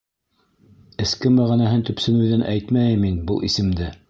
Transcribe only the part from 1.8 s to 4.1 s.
төпсөнөүҙән әйтмәйем мин был исемде.